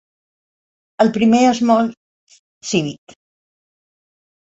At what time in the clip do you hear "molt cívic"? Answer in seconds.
1.71-3.15